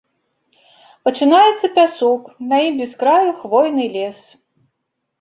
[1.07, 4.17] Пачынаецца пясок, на ім без краю хвойны лес.